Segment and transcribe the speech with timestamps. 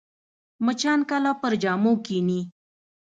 [0.65, 2.39] مچان کله پر جامو کښېني